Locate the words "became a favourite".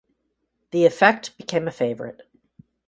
1.37-2.21